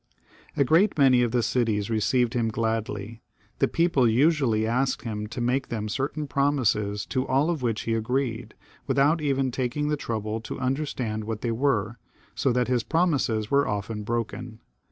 [0.57, 3.21] A great many of the cities received him gladly;
[3.59, 7.93] the people usually asked him to make them certain promises, to all of which he
[7.93, 8.55] agreed,
[8.87, 11.99] without even taking the trouble to understand what they were,
[12.33, 13.91] so that his promises were 228 CHARLES VIII.
[13.91, 13.91] [ch.
[13.91, 14.59] often broken.